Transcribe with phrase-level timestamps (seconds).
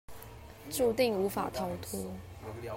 [0.71, 2.07] 註定無法跳脫